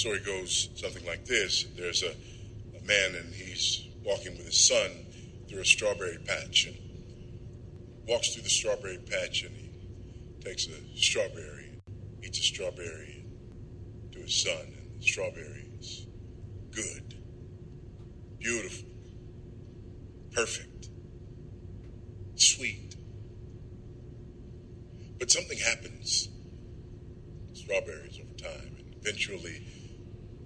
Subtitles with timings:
[0.00, 4.90] story goes something like this There's a, a man, and he's walking with his son
[5.46, 6.76] through a strawberry patch, and
[8.08, 9.70] walks through the strawberry patch, and he
[10.42, 11.82] takes a strawberry,
[12.22, 13.26] eats a strawberry
[14.12, 16.06] to his son, and the strawberry is
[16.70, 17.14] good,
[18.38, 18.88] beautiful,
[20.32, 20.88] perfect,
[22.36, 22.96] sweet.
[25.18, 26.30] But something happens
[27.52, 29.62] strawberries over time, and eventually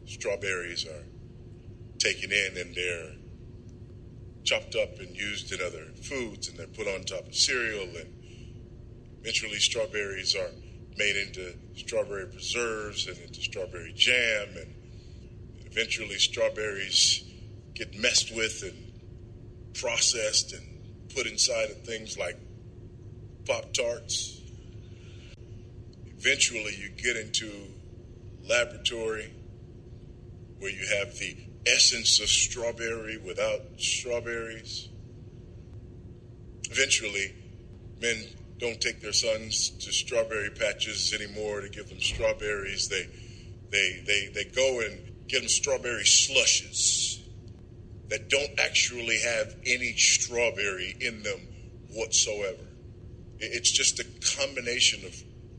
[0.07, 1.05] strawberries are
[1.99, 3.13] taken in and they're
[4.45, 8.13] chopped up and used in other foods and they're put on top of cereal and
[9.21, 10.51] eventually strawberries are
[10.99, 14.75] made into strawberry preserves and into strawberry jam and
[15.65, 17.25] eventually strawberries
[17.75, 20.63] get messed with and processed and
[21.15, 22.37] put inside of things like
[23.47, 24.43] pop tarts
[26.19, 27.51] eventually you get into
[28.47, 29.33] laboratory
[30.59, 31.37] where you have the
[31.67, 34.89] essence of strawberry without strawberries.
[36.71, 37.35] Eventually,
[38.01, 38.25] men
[38.59, 42.89] don't take their sons to strawberry patches anymore to give them strawberries.
[42.89, 43.09] They,
[43.71, 47.21] they, they, they go and get them strawberry slushes
[48.09, 51.41] that don't actually have any strawberry in them
[51.91, 52.65] whatsoever.
[53.39, 54.05] It's just a
[54.39, 55.15] combination of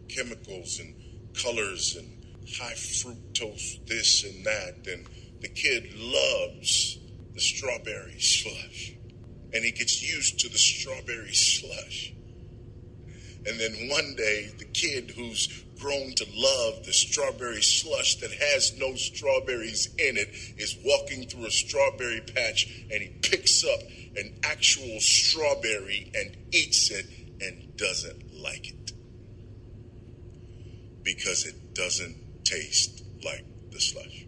[0.07, 0.95] chemicals and
[1.35, 2.14] colors and
[2.59, 5.05] high fructose this and that and
[5.41, 6.97] the kid loves
[7.33, 8.95] the strawberry slush
[9.53, 12.13] and he gets used to the strawberry slush.
[13.47, 18.77] And then one day, the kid who's grown to love the strawberry slush that has
[18.77, 23.79] no strawberries in it is walking through a strawberry patch and he picks up
[24.17, 27.05] an actual strawberry and eats it
[27.41, 28.91] and doesn't like it
[31.03, 34.27] because it doesn't taste like the slush.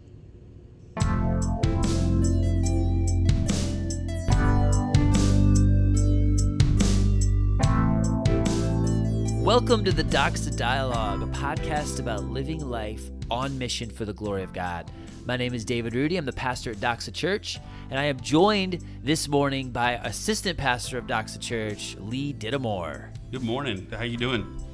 [9.40, 14.42] Welcome to the Doxa Dialogue, a podcast about living life on mission for the glory
[14.42, 14.90] of God.
[15.24, 16.16] My name is David Rudy.
[16.16, 20.98] I'm the pastor at Doxa Church, and I am joined this morning by assistant pastor
[20.98, 23.10] of Doxa Church, Lee Dittemore.
[23.30, 23.86] Good morning.
[23.92, 24.67] How you doing?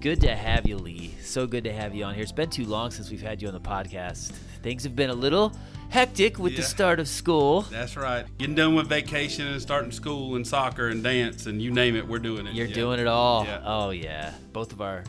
[0.00, 1.14] Good to have you, Lee.
[1.22, 2.22] So good to have you on here.
[2.22, 4.30] It's been too long since we've had you on the podcast.
[4.62, 5.52] Things have been a little
[5.90, 7.62] hectic with the start of school.
[7.62, 8.24] That's right.
[8.38, 12.08] Getting done with vacation and starting school and soccer and dance and you name it,
[12.08, 12.54] we're doing it.
[12.54, 12.74] You're Yeah.
[12.74, 13.44] doing it all.
[13.44, 13.60] Yeah.
[13.62, 14.32] Oh yeah.
[14.54, 15.04] Both of our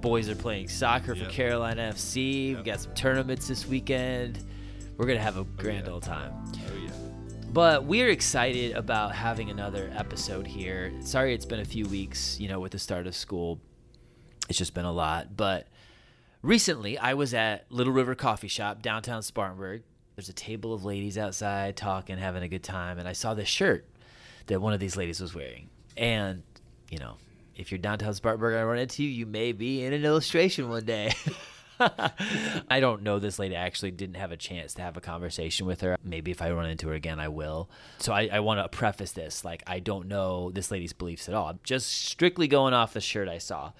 [0.00, 2.54] boys are playing soccer for Carolina FC.
[2.54, 4.38] We've got some tournaments this weekend.
[4.98, 5.92] We're gonna have a oh, grand yeah.
[5.92, 6.32] old time.
[6.54, 6.90] Oh yeah.
[7.52, 10.92] But we're excited about having another episode here.
[11.00, 13.58] Sorry it's been a few weeks, you know, with the start of school.
[14.48, 15.36] It's just been a lot.
[15.36, 15.66] But
[16.42, 19.82] recently I was at Little River Coffee Shop downtown Spartanburg.
[20.16, 23.48] There's a table of ladies outside talking, having a good time, and I saw this
[23.48, 23.86] shirt
[24.46, 25.68] that one of these ladies was wearing.
[25.96, 26.42] And,
[26.90, 27.16] you know,
[27.54, 30.68] if you're downtown Spartanburg and I run into you, you may be in an illustration
[30.68, 31.12] one day.
[32.68, 33.56] I don't know this lady.
[33.56, 35.96] I actually didn't have a chance to have a conversation with her.
[36.02, 37.70] Maybe if I run into her again, I will.
[37.98, 41.34] So I, I want to preface this like, I don't know this lady's beliefs at
[41.34, 41.48] all.
[41.48, 43.72] I'm just strictly going off the shirt I saw.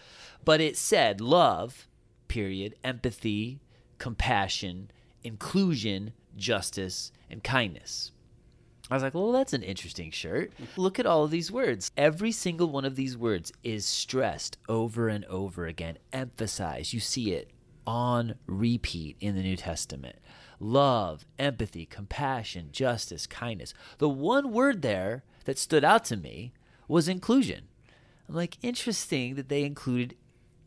[0.44, 1.88] But it said love,
[2.28, 3.60] period, empathy,
[3.98, 4.90] compassion,
[5.24, 8.12] inclusion, justice, and kindness.
[8.90, 10.50] I was like, well, that's an interesting shirt.
[10.76, 11.90] Look at all of these words.
[11.98, 16.94] Every single one of these words is stressed over and over again, emphasized.
[16.94, 17.50] You see it
[17.88, 20.16] on repeat in the New Testament
[20.60, 23.72] love, empathy, compassion, justice, kindness.
[23.96, 26.52] The one word there that stood out to me
[26.86, 27.68] was inclusion.
[28.28, 30.16] I'm like, interesting that they included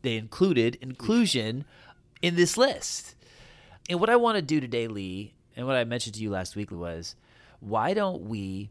[0.02, 1.64] they included inclusion
[2.22, 3.14] in this list.
[3.88, 6.56] And what I want to do today, Lee, and what I mentioned to you last
[6.56, 7.14] week was,
[7.60, 8.70] why don't we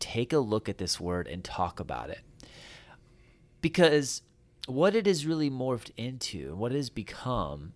[0.00, 2.18] take a look at this word and talk about it?
[3.60, 4.22] Because
[4.66, 7.72] what it is really morphed into and what it has become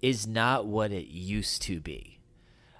[0.00, 2.18] is not what it used to be.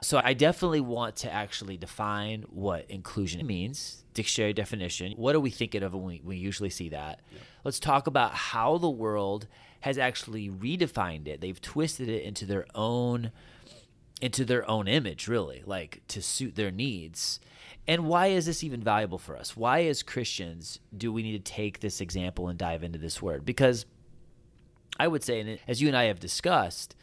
[0.03, 5.13] So I definitely want to actually define what inclusion means, dictionary definition.
[5.13, 7.21] What are we thinking of when we, we usually see that?
[7.63, 9.47] Let's talk about how the world
[9.81, 11.41] has actually redefined it.
[11.41, 13.31] They've twisted it into their own
[14.21, 17.41] into their own image, really, like to suit their needs.
[17.89, 19.57] And why is this even valuable for us?
[19.57, 23.45] Why, as Christians, do we need to take this example and dive into this word?
[23.45, 23.87] Because
[24.99, 26.95] I would say, and as you and I have discussed,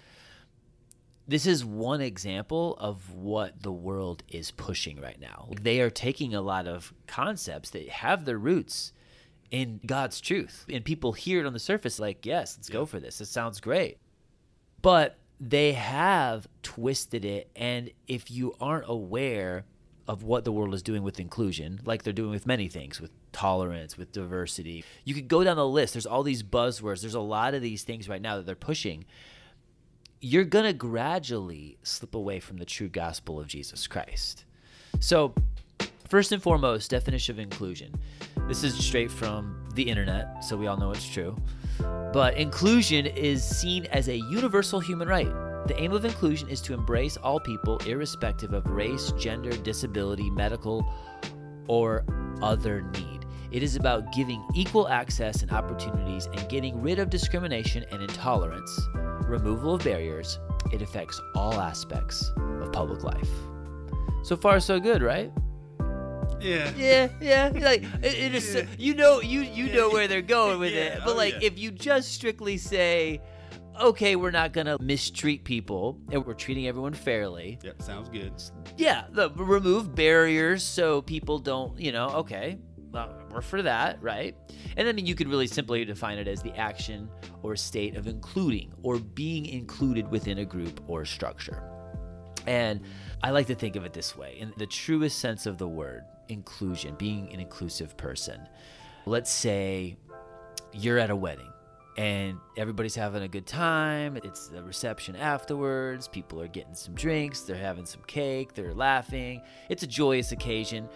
[1.28, 5.50] this is one example of what the world is pushing right now.
[5.62, 8.94] They are taking a lot of concepts that have their roots
[9.52, 10.66] in God's truth.
[10.70, 13.20] And people hear it on the surface like, yes, let's go for this.
[13.22, 13.98] It sounds great.
[14.82, 17.52] But they have twisted it.
[17.56, 19.66] And if you aren't aware
[20.10, 23.12] of what the world is doing with inclusion, like they're doing with many things, with
[23.32, 25.94] tolerance, with diversity, you could go down the list.
[25.94, 27.02] There's all these buzzwords.
[27.02, 29.06] There's a lot of these things right now that they're pushing.
[30.20, 34.46] You're going to gradually slip away from the true gospel of Jesus Christ.
[35.00, 35.36] So,
[36.10, 37.94] first and foremost, definition of inclusion.
[38.48, 41.38] This is straight from the internet, so we all know it's true.
[41.78, 45.49] But inclusion is seen as a universal human right.
[45.68, 50.92] The aim of inclusion is to embrace all people, irrespective of race, gender, disability, medical,
[51.68, 52.04] or
[52.42, 53.26] other need.
[53.52, 58.80] It is about giving equal access and opportunities and getting rid of discrimination and intolerance,
[59.24, 60.40] removal of barriers.
[60.72, 63.30] It affects all aspects of public life.
[64.24, 65.32] So far, so good, right?
[66.40, 66.72] Yeah.
[66.78, 67.52] Yeah, yeah.
[67.54, 68.54] Like it, it is.
[68.54, 68.66] Yeah.
[68.78, 71.00] You know, you you know where they're going with Yeah, it.
[71.02, 71.48] Oh, but oh, like, yeah.
[71.48, 73.22] if you just strictly say,
[73.80, 77.82] "Okay, we're not gonna mistreat people, and we're treating everyone fairly," Yep.
[77.82, 78.34] Sounds good.
[78.78, 82.58] yeah, the remove barriers so people don't, you know, okay,
[82.92, 84.36] well, we're for that, right?
[84.76, 87.10] And I mean, you could really simply define it as the action
[87.44, 91.64] or state of including or being included within a group or structure.
[92.48, 92.82] And
[93.22, 96.04] I like to think of it this way in the truest sense of the word
[96.30, 98.48] inclusion, being an inclusive person.
[99.06, 99.98] Let's say
[100.74, 101.52] you're at a wedding
[102.00, 104.16] and everybody's having a good time.
[104.24, 106.08] It's the reception afterwards.
[106.08, 109.42] People are getting some drinks, they're having some cake, they're laughing.
[109.68, 110.88] It's a joyous occasion.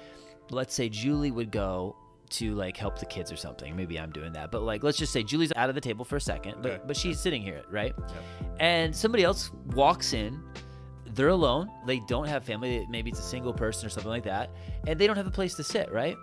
[0.49, 1.97] Let's say Julie would go
[2.29, 3.75] to like help the kids or something.
[3.75, 4.49] Maybe I'm doing that.
[4.49, 6.83] But like let's just say Julie's out of the table for a second, but Okay.
[6.87, 7.93] but she's sitting here, right?
[8.61, 10.41] And somebody else walks in
[11.15, 11.69] they're alone.
[11.85, 12.87] They don't have family.
[12.89, 14.49] Maybe it's a single person or something like that,
[14.87, 16.15] and they don't have a place to sit, right?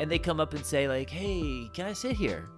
[0.00, 2.50] And they come up and say like, "Hey, can I sit here?"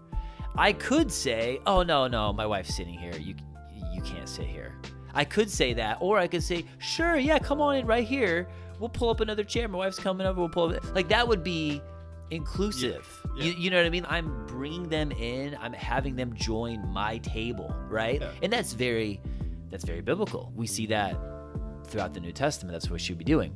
[0.57, 3.17] I could say, "Oh no, no, my wife's sitting here.
[3.17, 3.35] You
[3.93, 4.75] you can't sit here."
[5.13, 8.49] I could say that, or I could say, "Sure, yeah, come on in right here.
[8.79, 9.69] We'll pull up another chair.
[9.69, 10.41] My wife's coming over.
[10.41, 11.83] We'll pull up." Like that would be
[12.31, 13.07] inclusive.
[13.37, 14.07] Yeah, You, you know what I mean?
[14.09, 15.57] I'm bringing them in.
[15.61, 18.21] I'm having them join my table, right?
[18.21, 18.31] Yeah.
[18.43, 19.21] And that's very
[19.71, 20.53] that's very biblical.
[20.55, 21.17] We see that
[21.87, 22.73] throughout the New Testament.
[22.73, 23.53] That's what we should be doing.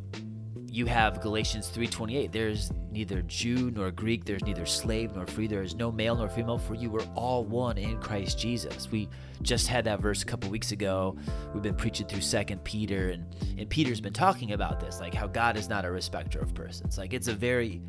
[0.75, 2.32] You have Galatians 3:28.
[2.32, 6.29] There's neither Jew nor Greek, there's neither slave nor free, there is no male nor
[6.29, 8.91] female, for you are all one in Christ Jesus.
[8.91, 9.09] We
[9.41, 11.17] just had that verse a couple weeks ago.
[11.53, 13.25] We've been preaching through Second Peter, and,
[13.56, 16.99] and Peter's been talking about this, like how God is not a respecter of persons.
[16.99, 17.81] Like it's a very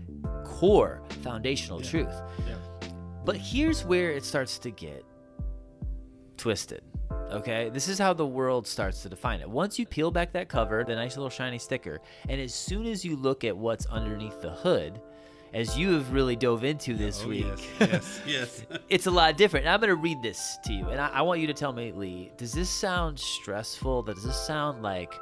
[0.43, 2.21] core foundational truth.
[2.47, 2.89] Yeah.
[3.25, 5.03] But here's where it starts to get
[6.37, 6.83] twisted.
[7.31, 9.49] Okay, this is how the world starts to define it.
[9.49, 11.99] Once you peel back that cover, the nice little shiny sticker,
[12.29, 15.01] and as soon as you look at what's underneath the hood,
[15.53, 17.69] as you have really dove into this Oh, week, yes.
[17.79, 18.21] Yes.
[18.27, 18.65] Yes.
[18.89, 19.65] it's a lot different.
[19.65, 21.73] And I'm going to read this to you, and I, I want you to tell
[21.73, 24.03] me, Lee, does this sound stressful?
[24.03, 25.13] Does this sound like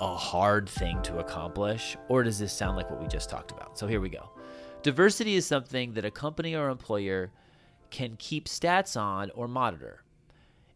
[0.00, 3.78] a hard thing to accomplish, or does this sound like what we just talked about?
[3.78, 4.30] So here we go.
[4.82, 7.30] Diversity is something that a company or employer
[7.90, 10.02] can keep stats on or monitor.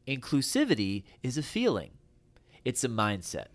[0.07, 1.93] Inclusivity is a feeling,
[2.63, 3.47] it's a mindset,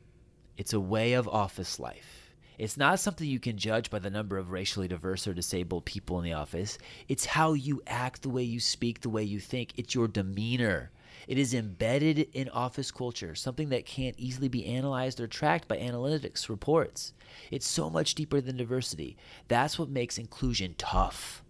[0.58, 2.34] it's a way of office life.
[2.58, 6.18] It's not something you can judge by the number of racially diverse or disabled people
[6.18, 6.80] in the office.
[7.08, 9.74] It's how you act, the way you speak, the way you think.
[9.78, 10.92] It's your demeanor.
[11.28, 15.78] It is embedded in office culture, something that can't easily be analyzed or tracked by
[15.78, 17.14] analytics reports.
[17.52, 19.16] It's so much deeper than diversity.
[19.48, 21.44] That's what makes inclusion tough.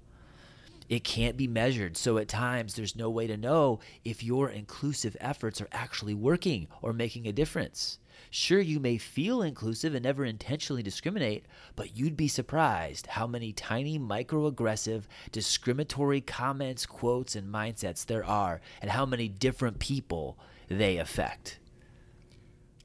[0.90, 5.16] It can't be measured, so at times there's no way to know if your inclusive
[5.20, 8.00] efforts are actually working or making a difference.
[8.32, 13.54] Sure, you may feel inclusive and never intentionally discriminate, but you'd be surprised how many
[13.54, 20.98] tiny microaggressive, discriminatory comments, quotes, and mindsets there are, and how many different people they
[20.98, 21.60] affect.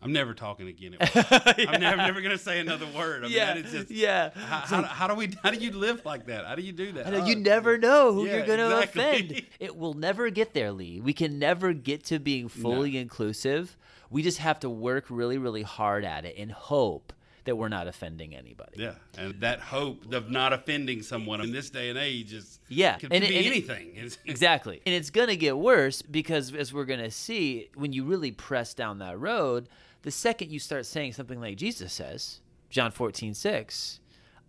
[0.05, 0.97] I'm never talking again.
[1.01, 3.25] I'm never, never going to say another word.
[3.25, 4.31] I mean, that is just, yeah.
[4.35, 5.31] How, how, how do we?
[5.43, 6.45] How do you live like that?
[6.45, 7.11] How do you do that?
[7.11, 9.03] Know, Oh, you uh, never know who yeah, you're going to exactly.
[9.03, 9.43] offend.
[9.61, 11.01] It will never get there, Lee.
[11.01, 13.77] We can never get to being fully inclusive.
[14.11, 17.13] We just have to work really, really hard at it and hope
[17.45, 18.73] that we're not offending anybody.
[18.77, 22.97] Yeah, and that hope of not offending someone in this day and age is Yeah,
[22.99, 23.89] could and be it- it- anything.
[23.97, 24.81] It's- Exactly.
[24.87, 28.33] And it's going to get worse because, as we're going to see, when you really
[28.33, 29.69] press down that road,
[30.05, 34.01] the second you start saying something like Jesus says, John 14, 6,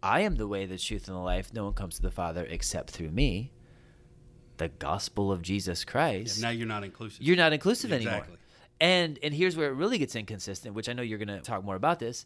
[0.03, 1.53] I am the way, the truth, and the life.
[1.53, 3.53] No one comes to the Father except through me.
[4.57, 6.41] The gospel of Jesus Christ.
[6.41, 7.21] now you're not inclusive.
[7.21, 8.15] you're not inclusive anymore.
[8.15, 8.37] Exactly.
[8.81, 11.63] And and here's where it really gets inconsistent, which I know you're going to talk
[11.63, 12.25] more about this.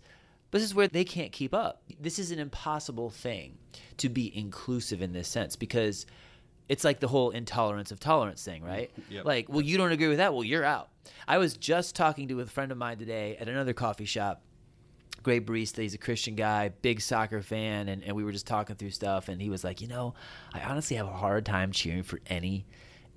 [0.49, 1.83] But this is where they can't keep up.
[1.99, 3.59] This is an impossible thing
[3.97, 6.07] to be inclusive in this sense because
[6.69, 8.91] It's like the whole intolerance of tolerance thing, right?
[8.91, 9.13] Mm-hmm.
[9.13, 9.25] Yep.
[9.25, 10.33] Like, well, you don't agree with that.
[10.33, 10.89] Well, you're out.
[11.27, 14.43] I was just talking to a friend of mine today at another coffee shop.
[15.23, 15.81] Great barista.
[15.81, 17.89] He's a Christian guy, big soccer fan.
[17.89, 19.27] And, and we were just talking through stuff.
[19.27, 20.13] And he was like, you know,
[20.53, 22.65] I honestly have a hard time cheering for any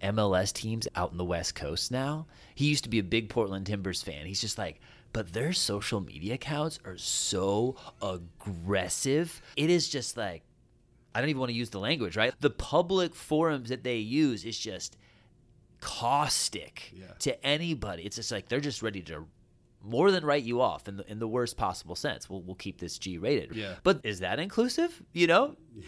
[0.02, 2.26] MLS teams out in the West Coast now.
[2.54, 4.26] He used to be a big Portland Timbers fan.
[4.26, 4.80] He's just like,
[5.12, 9.40] but their social media accounts are so aggressive.
[9.56, 10.42] It is just like,
[11.14, 12.32] I don't even want to use the language, right?
[12.40, 14.96] The public forums that they use is just
[15.80, 17.06] caustic Yeah.
[17.20, 18.04] to anybody.
[18.04, 19.26] It's just like they're just ready to
[19.82, 22.30] more than write you off in the in the worst possible sense.
[22.30, 23.54] We'll we'll keep this G rated.
[23.56, 23.74] Yeah.
[23.82, 25.02] But is that inclusive?
[25.12, 25.56] You know?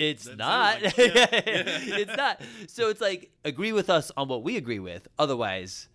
[0.00, 0.80] It's That not.
[0.82, 1.26] like- yeah.
[1.32, 2.40] it's not.
[2.68, 5.08] So it's like agree with us on what we agree with.
[5.18, 5.88] Otherwise,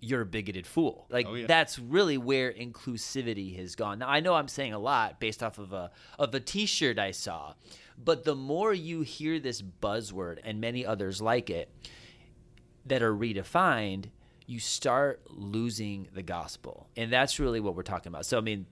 [0.00, 1.06] you're a bigoted fool.
[1.10, 1.46] Like Oh, yeah.
[1.46, 3.98] that's really where inclusivity has gone.
[3.98, 7.10] Now I know I'm saying a lot based off of a of a T-shirt I
[7.10, 7.54] saw,
[8.02, 11.72] but the more you hear this buzzword and many others like it
[12.86, 14.06] that are redefined,
[14.46, 18.26] you start losing the gospel, and that's really what we're talking about.
[18.26, 18.66] So I mean.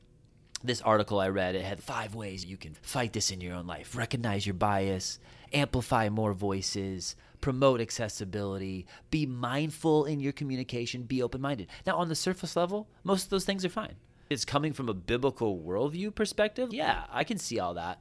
[0.64, 3.66] This article I read, it had five ways you can fight this in your own
[3.66, 3.95] life.
[3.95, 5.18] Recognize your bias,
[5.52, 7.14] amplify more voices,
[7.46, 11.68] promote accessibility, be mindful in your communication, be open minded.
[11.86, 13.94] Now, on the surface level, most of those things are fine.
[14.28, 16.74] It's coming from a biblical worldview perspective.
[16.74, 18.00] Yeah, I can see all that.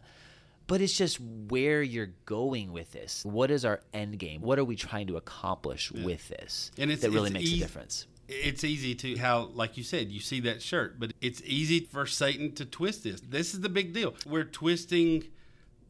[0.66, 3.24] But it's just where you're going with this.
[3.24, 4.42] What is our end game?
[4.42, 7.58] What are we trying to accomplish with this And it's- that really it's makes eas-
[7.58, 8.08] a difference?
[8.28, 12.08] It's easy to how, like you said, you see that shirt, but it's easy for
[12.08, 13.22] Satan to twist this.
[13.22, 14.16] This is the big deal.
[14.26, 15.26] We're twisting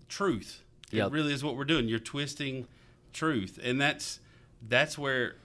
[0.09, 0.61] truth.
[0.91, 1.07] Yep.
[1.07, 1.87] It really is what we're doing.
[1.87, 2.67] You're twisting
[3.15, 4.19] truth, and that's
[4.67, 5.37] that's where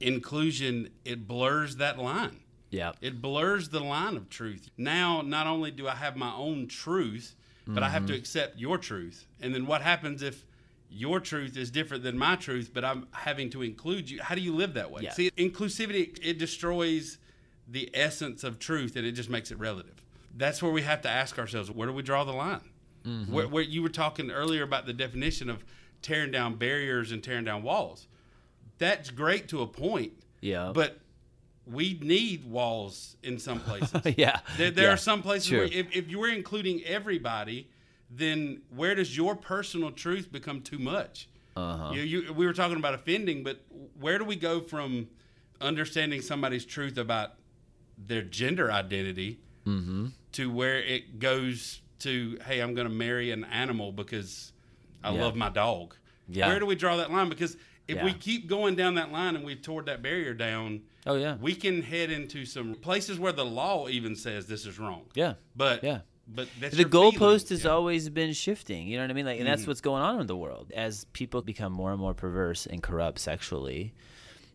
[0.00, 2.40] inclusion it blurs that line.
[2.70, 2.92] Yeah.
[3.00, 4.68] It blurs the line of truth.
[4.76, 7.34] Now, not only do I have my own truth,
[7.66, 8.20] but I have to mm-hmm.
[8.20, 9.26] accept your truth.
[9.40, 10.44] And then what happens if
[10.88, 14.22] your truth is different than my truth, but I'm having to include you?
[14.22, 15.02] How do you live that way?
[15.02, 15.12] Yeah.
[15.12, 17.18] See, inclusivity, it destroys
[17.66, 20.04] the essence of truth and it just makes it relative.
[20.36, 22.60] That's where we have to ask ourselves where do we draw the line?
[23.04, 23.32] Mm-hmm.
[23.32, 25.64] Where, where you were talking earlier about the definition of
[26.02, 28.06] tearing down barriers and tearing down walls.
[28.78, 30.12] That's great to a point.
[30.40, 30.72] Yeah.
[30.74, 30.98] But
[31.66, 34.00] we need walls in some places.
[34.16, 34.40] yeah.
[34.56, 34.92] There, there Yeah.
[34.92, 35.58] are some places Sure.
[35.60, 37.68] where if, if you were including everybody,
[38.10, 41.28] then where does your personal truth become too much?
[41.56, 41.92] Uh-huh.
[41.94, 43.62] You, you, we were talking about offending, but
[43.98, 45.08] where do we go from
[45.60, 47.32] understanding somebody's truth about
[47.98, 50.06] their gender identity Mm-hmm.
[50.30, 54.52] to where it goes to, hey, I'm going to marry an animal because
[55.06, 55.22] I Yeah.
[55.24, 55.94] love my dog?
[56.28, 56.48] Yeah.
[56.48, 57.28] Where do we draw that line?
[57.28, 57.56] Because
[57.88, 61.36] if we keep going down that line and we've toured that barrier down, Oh yeah.
[61.36, 65.02] we can head into some places where the law even says this is wrong.
[65.14, 65.34] Yeah.
[65.54, 66.00] But Yeah.
[66.26, 67.70] but that's the goalpost has Yeah.
[67.70, 68.88] always been shifting.
[68.88, 69.24] You know what I mean?
[69.26, 69.56] Like, and Mm-hmm.
[69.56, 72.82] that's what's going on in the world as people become more and more perverse and
[72.82, 73.94] corrupt sexually.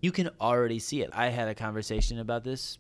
[0.02, 1.10] You can already see it.
[1.14, 2.78] I had a conversation about this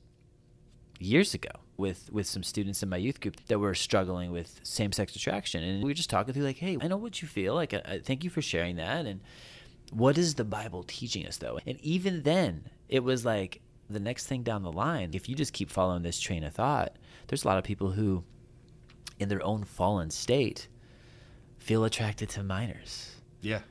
[1.01, 4.91] years ago with with some students in my youth group that were struggling with same
[4.91, 7.55] sex attraction, and we were just talking through like, hey, I know what you feel.
[7.55, 9.05] Like, I, I thank you for sharing that.
[9.05, 9.21] And
[9.91, 11.59] what is the Bible teaching us though?
[11.65, 15.11] And even then, it was like the next thing down the line.
[15.13, 16.95] If you just keep following this train of thought,
[17.27, 18.23] there's a lot of people who
[19.19, 20.67] in their own fallen state
[21.57, 23.15] feel attracted to minors.
[23.41, 23.61] Yeah.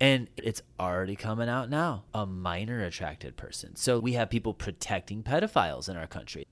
[0.00, 2.04] And it's already coming out now.
[2.12, 3.76] A minor attracted person.
[3.76, 6.46] So we have people protecting pedophiles in our country.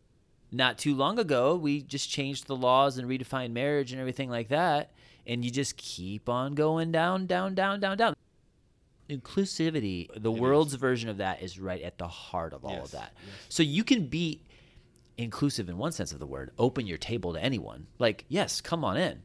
[0.54, 4.48] Not too long ago, we just changed the laws and redefined marriage and everything like
[4.50, 4.92] that.
[5.26, 8.14] And you just keep on going down, down, down, down, down.
[9.10, 12.90] Inclusivity, the world's version of that, is right at the heart of all Yes, of
[12.92, 13.12] that.
[13.26, 13.34] yes.
[13.48, 14.42] So you can be
[15.18, 17.86] inclusive in one sense of the word, open your table to anyone.
[17.98, 19.22] Like, yes, come on in.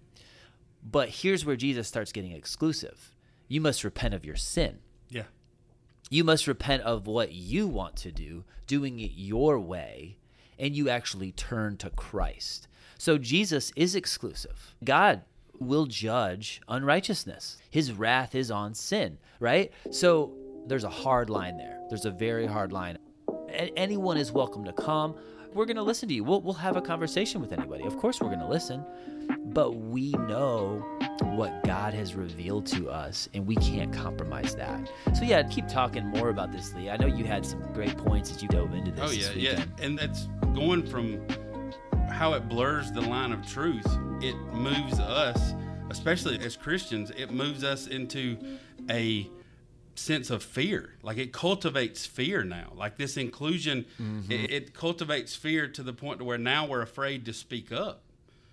[0.83, 3.13] But here's where Jesus starts getting exclusive.
[3.48, 4.79] You must repent of your sin.
[5.09, 5.24] Yeah.
[6.09, 10.17] You must repent of what you want to do, doing it your way,
[10.59, 12.67] and you actually turn to Christ.
[12.97, 14.75] So Jesus is exclusive.
[14.83, 15.21] God
[15.59, 17.57] will judge unrighteousness.
[17.69, 19.71] His wrath is on sin, right?
[19.91, 20.33] So
[20.67, 21.79] there's a hard line there.
[21.89, 22.97] There's a very hard line.
[23.49, 25.15] Anyone is welcome to come.
[25.53, 26.23] We're going to listen to you.
[26.23, 27.83] We'll, we'll have a conversation with anybody.
[27.83, 28.85] Of course, we're going to listen.
[29.45, 30.85] But we know
[31.21, 34.91] what God has revealed to us, and we can't compromise that.
[35.15, 36.89] So, yeah, keep talking more about this, Lee.
[36.89, 39.01] I know you had some great points as you dove into this.
[39.03, 39.65] Oh this yeah, yeah.
[39.81, 41.22] And that's going from
[42.12, 43.86] how it blurs the line of truth.
[44.22, 45.53] It moves us,
[45.89, 48.38] especially as Christians, it moves us into
[48.89, 49.29] a
[49.96, 50.96] sense of fear.
[51.03, 52.72] Like it cultivates fear now.
[52.75, 54.32] Like this inclusion, Mm-hmm.
[54.32, 58.01] it, it cultivates fear to the point to where now we're afraid to speak up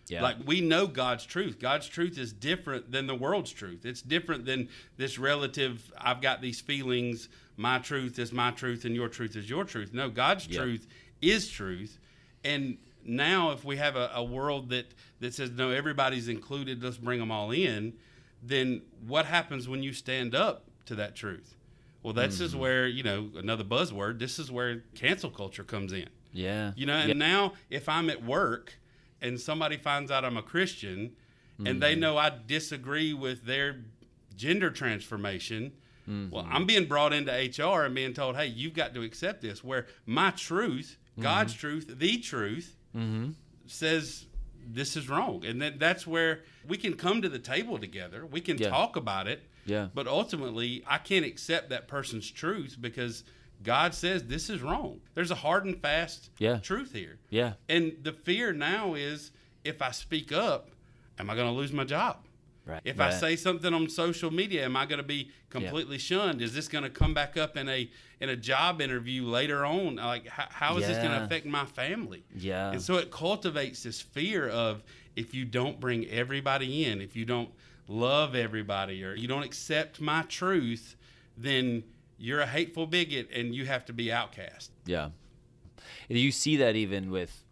[0.08, 0.22] Yeah.
[0.22, 1.58] Like we know God's truth.
[1.58, 3.84] God's truth is different than the world's truth.
[3.86, 8.94] It's different than this relative, I've got these feelings, my truth is my truth and
[8.94, 9.92] your truth is your truth.
[9.94, 10.60] No, God's Yeah.
[10.60, 10.86] truth
[11.30, 11.98] is truth.
[12.44, 14.86] And now if we have a, a world that,
[15.20, 17.94] that says, no, everybody's included, let's bring them all in,
[18.42, 21.56] then what happens when you stand up to that truth?
[22.02, 22.60] Well, this is mm-hmm.
[22.60, 26.08] where, you know, another buzzword, this is where cancel culture comes in.
[26.32, 26.72] Yeah.
[26.76, 27.14] You know, and Yeah.
[27.14, 28.78] now if I'm at work
[29.20, 31.16] and somebody finds out I'm a Christian
[31.64, 32.00] and they mm-hmm.
[32.00, 33.78] know I disagree with their
[34.36, 35.72] gender transformation,
[36.06, 36.52] well, mm-hmm.
[36.52, 39.64] I'm being brought into HR and being told, hey, you've got to accept this.
[39.64, 41.60] Where my truth, God's mm-hmm.
[41.60, 43.30] truth, the truth, mm-hmm.
[43.66, 44.26] says
[44.66, 45.44] this is wrong.
[45.44, 48.70] And then that's where we can come to the table together, we can Yeah.
[48.70, 49.48] talk about it.
[49.64, 49.88] Yeah.
[49.94, 53.24] But ultimately, I can't accept that person's truth because
[53.62, 55.00] God says this is wrong.
[55.14, 56.58] There's a hard and fast Yeah.
[56.58, 57.18] truth here.
[57.30, 57.54] Yeah.
[57.68, 59.32] And the fear now is
[59.64, 60.70] if I speak up,
[61.18, 62.25] am I going to lose my job?
[62.66, 62.80] Right.
[62.84, 66.42] If I say something on social media, am I going to be completely shunned?
[66.42, 67.88] Is this going to come back up in a
[68.20, 69.96] in a job interview later on?
[69.96, 72.24] Like, how, how is this going to affect my family?
[72.34, 72.72] Yeah.
[72.72, 74.82] And so it cultivates this fear of
[75.14, 77.50] if you don't bring everybody in, if you don't
[77.86, 80.96] love everybody, or you don't accept my truth,
[81.36, 81.84] then
[82.18, 84.72] you're a hateful bigot and you have to be outcast.
[84.86, 85.10] Yeah.
[86.08, 87.44] And you see that even with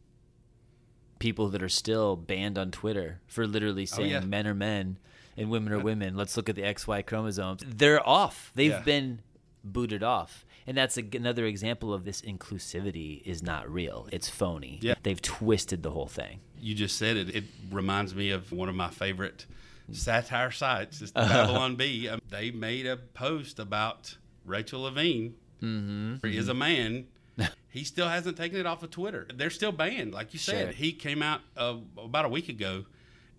[1.25, 4.21] people that are still banned on Twitter for literally saying yeah.
[4.21, 4.99] men are men
[5.39, 6.15] and women are women.
[6.15, 7.63] Let's look at the XY chromosomes.
[7.67, 8.53] They're off.
[8.55, 8.83] They've Yeah.
[8.83, 9.23] been
[9.65, 10.45] booted off.
[10.67, 14.07] And that's a, another example of this inclusivity is not real.
[14.13, 14.79] It's phony.
[14.83, 14.95] Yeah.
[15.03, 16.41] They've twisted the whole thing.
[16.61, 17.35] you just said it.
[17.35, 19.47] It reminds me of one of my favorite
[19.93, 21.01] satire sites.
[21.01, 22.07] It's the Babylon Bee.
[22.09, 26.27] Um, They made a post about Rachel Levine Mm-hmm.
[26.27, 27.07] is a man.
[27.71, 29.27] he still hasn't taken it off of Twitter.
[29.35, 30.67] They're still banned, like you said.
[30.69, 30.73] Sure.
[30.73, 32.85] He came out uh, about a week ago,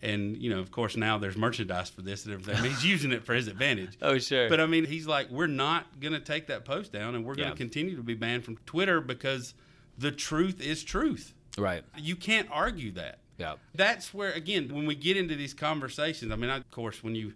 [0.01, 2.55] and you know, of course, now there's merchandise for this and everything.
[2.57, 3.97] I mean, he's using it for his advantage.
[4.01, 4.49] Oh, sure.
[4.49, 7.35] But I mean, he's like, we're not going to take that post down, and we're
[7.35, 7.57] going to Yeah.
[7.57, 9.53] continue to be banned from Twitter because
[9.97, 11.33] the truth is truth.
[11.57, 11.83] right.
[11.97, 13.19] You can't argue that.
[13.37, 13.55] Yeah.
[13.73, 17.33] That's where, again, when we get into these conversations, I mean, of course, when you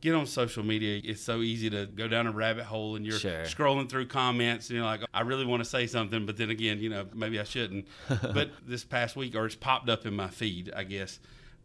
[0.00, 3.18] get on social media, it's so easy to go down a rabbit hole and you're
[3.18, 3.42] Sure.
[3.44, 6.80] scrolling through comments and you're like, I really want to say something, but then again,
[6.80, 7.86] you know, maybe I shouldn't.
[8.08, 11.18] but this past week, or it's popped up in my feed, I guess,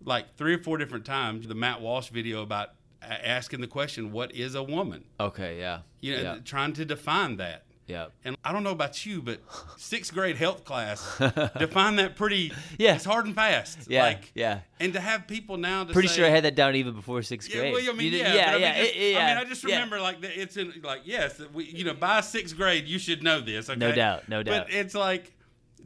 [0.03, 2.69] like three or four different times, the Matt Walsh video about
[3.01, 5.03] asking the question, what is a woman?
[5.19, 5.59] Okay.
[5.59, 5.79] Yeah.
[5.99, 6.35] You know, yeah.
[6.43, 7.65] trying to define that.
[7.91, 8.07] Yeah.
[8.25, 9.39] And I don't know about you, but
[9.77, 11.17] sixth grade health class
[11.59, 12.51] define that pretty.
[12.77, 12.95] Yeah.
[12.95, 13.89] it's hard and fast.
[13.89, 14.61] Yeah, like, yeah.
[14.79, 17.21] And to have people now to Pretty say, sure I had that down even before
[17.21, 17.73] sixth Yeah, grade.
[17.73, 19.49] well, I mean, You yeah, yeah, but I mean, yeah, just, yeah, I mean, I
[19.49, 19.75] just yeah.
[19.75, 23.21] remember like that it's in like yes, we, you know, by sixth grade you should
[23.23, 23.69] know this.
[23.69, 23.79] Okay?
[23.79, 24.67] No doubt, no doubt.
[24.67, 25.33] But it's like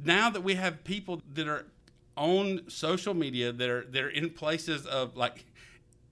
[0.03, 1.65] now that we have people that are
[2.17, 5.45] on social media that are that are in places of like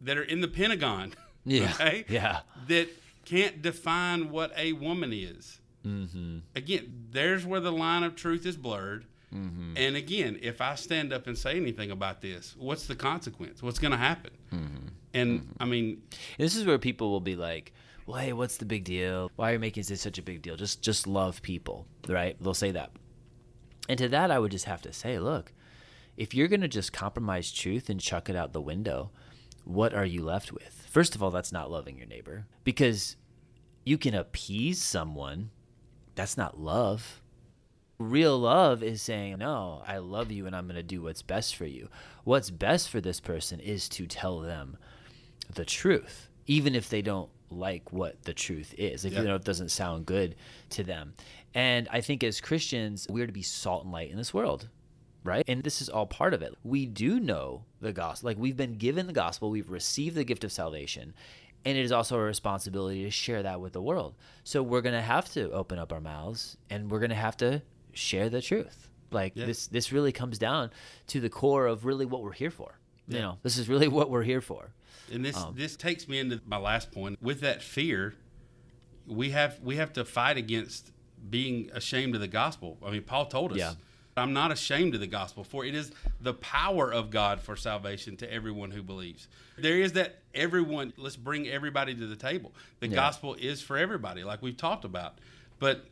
[0.02, 1.14] that are in the Pentagon.
[1.46, 2.06] Yeah, Okay.
[2.10, 2.40] yeah.
[2.68, 2.90] That
[3.26, 5.60] can't define what a woman is.
[5.86, 6.40] Mm-hmm.
[6.56, 9.06] Again, there's where the line of truth is blurred.
[9.34, 9.74] Mm-hmm.
[9.78, 13.64] And again, if I stand up and say anything about this, what's the consequence?
[13.64, 14.32] What's going to happen?
[14.54, 14.88] Mm-hmm.
[15.14, 16.04] And I mean,
[16.38, 17.74] This is where people will be like,
[18.06, 19.32] "Well, hey, what's the big deal?
[19.36, 20.56] Why are you making this such a big deal?
[20.56, 22.92] Just just love people, right?" They'll say that.
[23.90, 25.54] And to that I would just have to say, "Look,
[26.18, 29.12] if you're going to just compromise truth and chuck it out the window,
[29.66, 33.16] what are you left with?" First of all, that's not loving your neighbor because
[33.86, 35.52] you can appease someone.
[36.16, 37.22] That's not love.
[38.00, 41.56] Real love is saying, No, I love you and I'm going to do what's best
[41.56, 41.90] for you.
[42.24, 44.78] What's best for this person is to tell them
[45.54, 49.22] the truth, even if they don't like what the truth is, if Yeah.
[49.22, 50.36] you know it doesn't sound good
[50.72, 51.14] to them.
[51.54, 54.68] And I think as Christians, we're to be salt and light in this world,
[55.24, 55.44] right?
[55.48, 56.56] And this is all part of it.
[56.64, 60.44] We do know the gospel, like we've been given the gospel, we've received the gift
[60.44, 61.14] of salvation,
[61.66, 64.16] and it is also a responsibility to share that with the world.
[64.44, 67.62] So we're gonna have to open up our mouths, and we're gonna have to
[67.94, 68.90] share the truth.
[69.12, 69.46] Like Yeah.
[69.46, 70.72] this, this really comes down
[71.08, 72.80] to the core of really what we're here for.
[73.08, 74.74] You know, this is really what we're here for.
[75.12, 77.22] and this Um, this takes me into my last point.
[77.22, 78.16] With that fear,
[79.06, 80.92] we have we have to fight against
[81.30, 82.78] being ashamed of the gospel.
[82.86, 83.74] I mean, Paul told us, Yeah.
[84.16, 88.18] "I'm not ashamed of the gospel, for it is the power of God for salvation
[88.18, 90.94] to everyone who believes." There is that everyone.
[90.98, 92.54] Let's bring everybody to the table.
[92.80, 92.96] The Yeah.
[92.96, 95.20] gospel is for everybody, like we've talked about,
[95.60, 95.88] but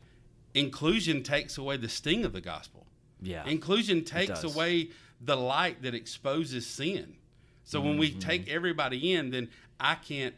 [0.54, 2.86] inclusion takes away the sting of the gospel.
[3.22, 3.46] Yeah.
[3.46, 7.16] Inclusion takes away the light that exposes sin.
[7.64, 8.20] So when we mm-hmm.
[8.20, 10.36] take everybody in, then I can't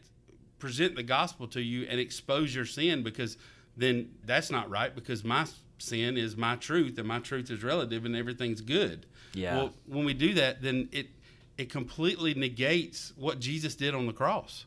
[0.58, 3.36] present the gospel to you and expose your sin because
[3.76, 5.46] then that's not right because my
[5.78, 9.06] sin is my truth and my truth is relative and everything's good.
[9.34, 9.56] Yeah.
[9.56, 11.08] Well, when we do that, then it
[11.56, 14.66] it completely negates what Jesus did on the cross.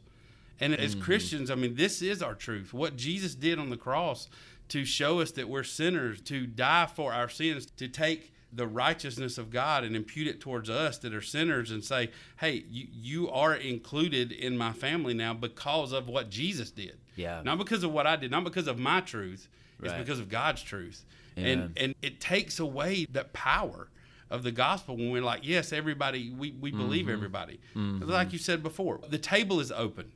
[0.59, 1.03] And as mm-hmm.
[1.03, 2.73] Christians, I mean, this is our truth.
[2.73, 4.29] What Jesus did on the cross
[4.69, 9.37] to show us that we're sinners, to die for our sins, to take the righteousness
[9.37, 13.29] of God and impute it towards us that are sinners and say, hey, you, you
[13.29, 16.97] are included in my family now because of what Jesus did.
[17.15, 17.41] Yeah.
[17.43, 19.49] Not because of what I did, not because of my truth.
[19.81, 21.05] It's because of God's truth.
[21.37, 21.59] Amen.
[21.59, 23.89] And and it takes away that power
[24.29, 26.79] of the gospel when we're like, yes, everybody, we, we Mm-hmm.
[26.79, 27.59] believe everybody.
[27.75, 30.11] Like you said before, the table is open.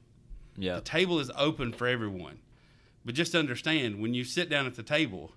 [0.58, 0.76] Yeah.
[0.76, 2.40] The table is open for everyone.
[3.06, 5.32] But just understand when you sit down at the table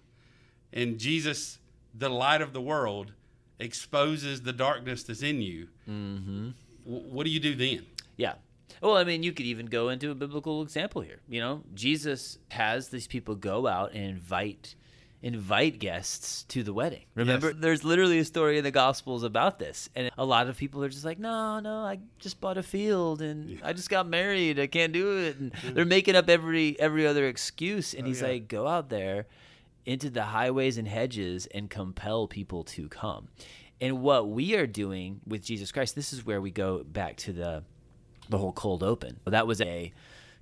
[0.72, 1.58] and Jesus,
[1.94, 3.12] the light of the world,
[3.60, 6.48] exposes the darkness that's in you, mm-hmm.
[6.84, 7.86] what do you do then?
[8.16, 8.34] Yeah.
[8.80, 11.20] Well, I mean, you could even go into a biblical example here.
[11.28, 14.74] You know, Jesus has these people go out and invite
[15.22, 17.00] invite guests to the wedding.
[17.14, 17.56] Remember, Yes.
[17.58, 20.88] there's literally a story in the Gospels about this, and a lot of people are
[20.90, 24.60] just like, "No, no, I just bought a field and I just got married.
[24.60, 28.20] I can't do it." And they're making up every every other excuse, and oh, he's
[28.20, 28.28] yeah.
[28.28, 29.26] like, "Go out there
[29.86, 33.28] into the highways and hedges and compel people to come."
[33.80, 37.32] And what we are doing with Jesus Christ, this is where we go back to
[37.32, 37.64] the
[38.28, 39.20] the whole cold open.
[39.24, 39.92] That was a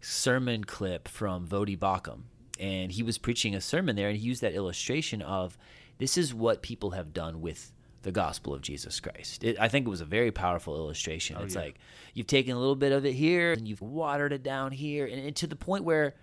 [0.01, 2.23] sermon clip from Voddie Baucham,
[2.59, 5.57] and he was preaching a sermon there, and he used that illustration of
[5.99, 9.45] this is what people have done with the gospel of Jesus Christ.
[9.45, 11.37] It, I think it was a very powerful illustration.
[11.39, 11.63] Oh, it's yeah.
[11.63, 11.79] like
[12.15, 15.27] you've taken a little bit of it here, and you've watered it down here, and,
[15.27, 16.15] and to the point where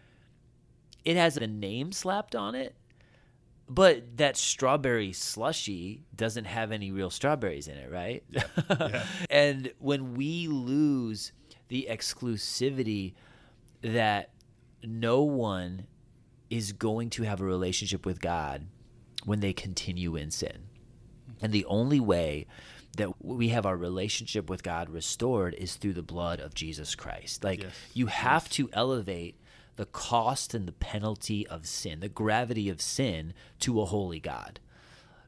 [1.05, 2.75] it has a name slapped on it.
[3.71, 8.23] But that strawberry slushy doesn't have any real strawberries in it, right?
[8.29, 9.03] Yeah.
[9.29, 11.31] and when we lose
[11.69, 13.13] the exclusivity
[13.81, 14.31] that
[14.83, 15.87] no one
[16.49, 18.65] is going to have a relationship with God
[19.25, 20.67] when they continue in sin.
[21.41, 22.47] And the only way
[22.97, 27.43] that we have our relationship with God restored is through the blood of Jesus Christ.
[27.43, 27.73] Like Yes.
[27.93, 29.35] you have to elevate
[29.75, 34.59] the cost and the penalty of sin, the gravity of sin to a holy God.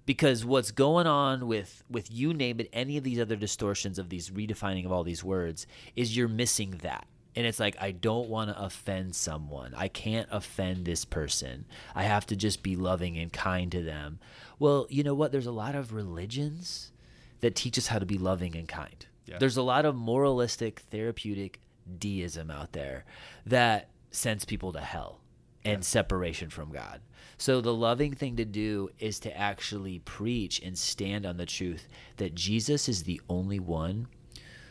[0.05, 4.09] Because what's going on with with you name it any of these other distortions of
[4.09, 7.07] these redefining of all these words is you're missing that.
[7.35, 9.73] And it's like I don't want to offend someone.
[9.75, 11.65] I can't offend this person.
[11.95, 14.19] I have to just be loving and kind to them.
[14.59, 15.31] Well, you know what?
[15.31, 16.91] There's a lot of religions
[17.39, 19.05] that teach us how to be loving and kind.
[19.25, 19.37] Yeah.
[19.37, 21.61] There's a lot of moralistic, therapeutic
[21.97, 23.05] deism out there
[23.45, 25.20] that sends people to hell
[25.63, 27.01] and separation from God.
[27.37, 31.87] So the loving thing to do is to actually preach and stand on the truth
[32.17, 34.07] that Jesus is the only one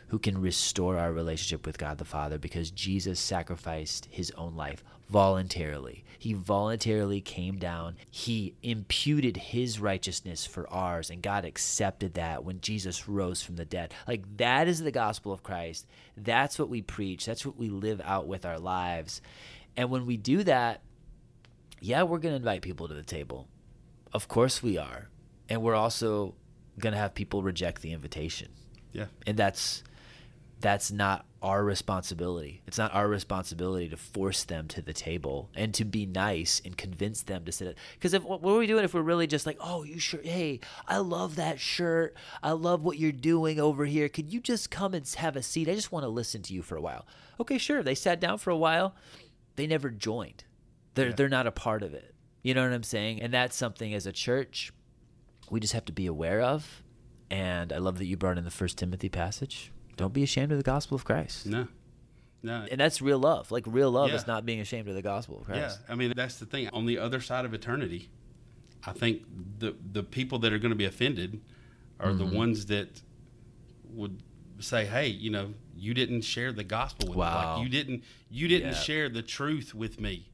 [0.07, 4.83] who can restore our relationship with God the Father because Jesus sacrificed his own life
[5.09, 6.03] voluntarily.
[6.17, 7.95] He voluntarily came down.
[8.09, 13.65] He imputed his righteousness for ours, and God accepted that when Jesus rose from the
[13.65, 13.93] dead.
[14.07, 15.85] Like, that is the gospel of Christ.
[16.15, 19.21] That's what we preach, that's what we live out with our lives.
[19.77, 20.81] And when we do that,
[21.79, 23.47] yeah, we're going to invite people to the table.
[24.13, 25.09] Of course we are.
[25.49, 26.35] And we're also
[26.79, 28.49] going to have people reject the invitation
[28.93, 29.05] Yeah.
[29.27, 29.83] and that's
[30.61, 32.61] that's not our responsibility.
[32.67, 36.77] It's not our responsibility to force them to the table and to be nice and
[36.77, 37.67] convince them to sit.
[37.69, 40.21] at Because if what are we doing if we're really just like, oh, you sure?
[40.21, 42.15] Hey, I love that shirt.
[42.43, 44.07] I love what you're doing over here.
[44.07, 45.67] Could you just come and have a seat?
[45.67, 47.07] I just want to listen to you for a while.
[47.39, 47.81] Okay, sure.
[47.81, 48.93] They sat down for a while.
[49.61, 50.43] They never joined.
[50.95, 51.13] They're Yeah.
[51.15, 52.15] they're not a part of it.
[52.41, 53.21] You know what I'm saying?
[53.21, 54.73] And that's something as a church
[55.51, 56.81] we just have to be aware of.
[57.29, 59.71] And I love that you brought in the First Timothy passage.
[59.97, 61.45] Don't be ashamed of the gospel of Christ.
[61.45, 61.67] No.
[62.41, 62.65] No.
[62.71, 63.51] And that's real love.
[63.51, 66.37] Like real love is not being ashamed of the gospel of Yeah, I mean that's
[66.39, 66.69] the thing.
[66.69, 68.09] On the other side of eternity,
[68.83, 69.21] I think
[69.59, 71.39] the the people that are going to be offended
[71.99, 72.17] are Mm-hmm.
[72.31, 73.03] the ones that
[73.93, 74.23] would
[74.61, 77.19] say, "Hey, you know, you didn't share the gospel with me.
[77.21, 77.55] Wow.
[77.57, 78.75] Like you didn't you didn't Yeah.
[78.75, 80.29] share the truth with me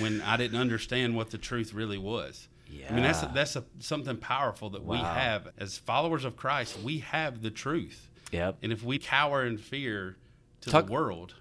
[0.00, 2.88] when I didn't understand what the truth really was." Yeah.
[2.90, 6.78] I mean that's a, that's a, something powerful that we have as followers of Christ.
[6.80, 8.58] We have the truth, Yep.
[8.62, 10.16] and if we cower in fear
[10.60, 11.34] to Talk- the world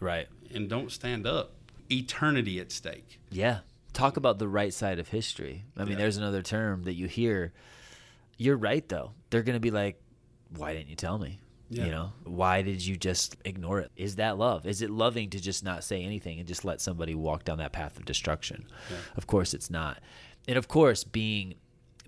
[0.00, 0.28] Right.
[0.54, 1.52] and don't stand up,
[1.90, 3.20] eternity at stake.
[3.30, 3.60] Yeah.
[3.92, 5.64] Talk about the right side of history.
[5.76, 5.98] I mean, Yeah.
[5.98, 7.52] there's another term that you hear.
[8.38, 9.12] You're right, though.
[9.28, 10.00] They're going to be like,
[10.56, 11.38] why didn't you tell me?
[11.72, 11.86] Yeah.
[11.86, 13.90] You know, why did you just ignore it?
[13.96, 14.66] Is that love?
[14.66, 17.72] Is it loving to just not say anything and just let somebody walk down that
[17.72, 18.66] path of destruction?
[19.16, 19.98] Of course, it's not.
[20.46, 21.54] And of course, being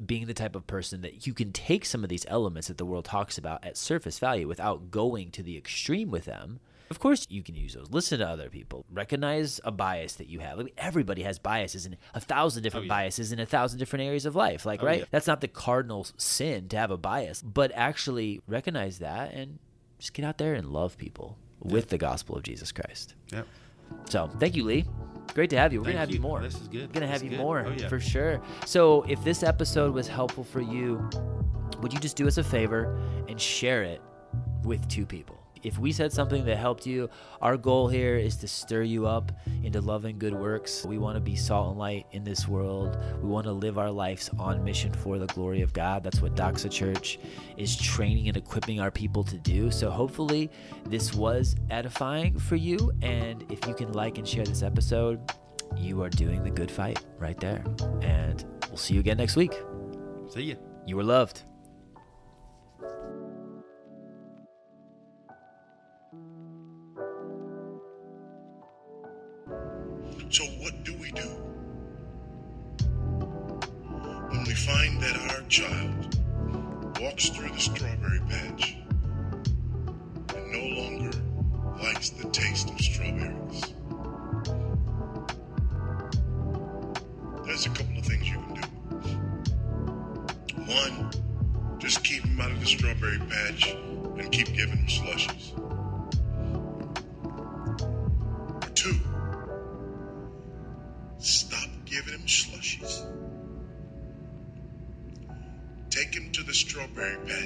[0.04, 2.84] being the type of person that you can take some of these elements that the
[2.84, 6.60] world talks about at surface value without going to the extreme with them.
[6.90, 7.90] Of course, you can use those.
[7.90, 8.84] Listen to other people.
[8.92, 10.58] Recognize a bias that you have.
[10.60, 13.00] I mean, everybody has biases and a thousand different Oh, yeah.
[13.02, 14.66] biases in a thousand different areas of life.
[14.66, 15.00] Like, Oh, right?
[15.00, 15.04] yeah.
[15.10, 19.58] That's not the cardinal sin to have a bias, but actually recognize that and
[19.98, 23.14] just get out there and love people with the gospel of Jesus Christ.
[23.32, 23.46] Yep.
[24.10, 24.84] So thank you, Lee.
[25.32, 25.80] Great to have you.
[25.80, 26.20] We're Thank gonna have you, you.
[26.20, 26.40] more.
[26.42, 26.88] This is good.
[26.88, 27.38] We're gonna have This you good.
[27.42, 27.88] more Oh, yeah.
[27.88, 28.40] for sure.
[28.66, 31.08] So if this episode was helpful for you,
[31.80, 34.00] would you just do us a favor and share it
[34.64, 35.38] with two people?
[35.64, 37.08] If we said something that helped you,
[37.40, 40.84] our goal here is to stir you up into love and good works.
[40.84, 42.98] We want to be salt and light in this world.
[43.22, 46.04] We want to live our lives on mission for the glory of God.
[46.04, 47.18] That's what Doxa Church
[47.56, 49.70] is training and equipping our people to do.
[49.70, 50.50] So hopefully
[50.84, 52.92] this was edifying for you.
[53.00, 55.20] And if you can like and share this episode,
[55.78, 57.64] you are doing the good fight right there.
[58.02, 59.54] And we'll see you again next week.
[60.28, 60.56] See ya.
[60.86, 61.42] You were loved.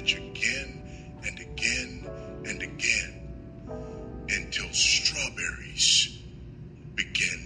[0.07, 0.81] Again
[1.25, 2.09] and again
[2.45, 3.13] and again
[4.29, 6.23] until strawberries
[6.95, 7.38] begin.